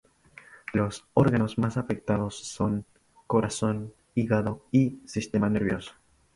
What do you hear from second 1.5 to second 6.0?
más afectados son: corazón, hígado y sistema nervioso.